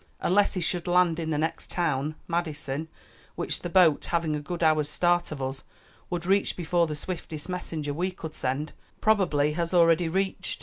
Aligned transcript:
"Unless 0.21 0.55
he 0.55 0.61
should 0.61 0.87
land 0.87 1.19
in 1.19 1.29
the 1.29 1.37
next 1.37 1.69
town, 1.69 2.15
Madison, 2.27 2.87
which 3.35 3.59
the 3.59 3.69
boat, 3.69 4.05
having 4.05 4.35
a 4.35 4.39
good 4.39 4.63
hour's 4.63 4.89
start 4.89 5.31
of 5.31 5.43
us, 5.43 5.63
would 6.09 6.25
reach 6.25 6.57
before 6.57 6.87
the 6.87 6.95
swiftest 6.95 7.47
messenger 7.47 7.93
we 7.93 8.09
could 8.09 8.33
send; 8.33 8.73
probably 8.99 9.51
has 9.53 9.75
already 9.75 10.09
reached." 10.09 10.59